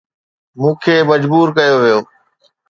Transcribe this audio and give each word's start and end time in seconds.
مون 0.59 0.73
کي 0.83 0.95
مجبور 1.09 1.47
ڪيو 1.57 1.75
ويو 1.81 1.99